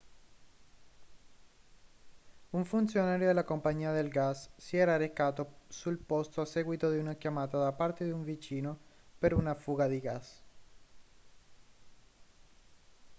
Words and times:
un 2.49 2.65
funzionario 2.65 3.27
della 3.27 3.43
compagnia 3.43 3.91
del 3.93 4.09
gas 4.09 4.49
si 4.57 4.75
era 4.75 4.97
recato 4.97 5.57
sul 5.67 5.99
posto 5.99 6.41
a 6.41 6.45
seguito 6.45 6.89
di 6.89 6.97
una 6.97 7.13
chiamata 7.13 7.59
da 7.59 7.71
parte 7.71 8.05
di 8.05 8.09
un 8.09 8.23
vicino 8.23 8.79
per 9.19 9.35
una 9.35 9.53
fuga 9.53 9.85
di 9.87 9.99
gas 9.99 10.41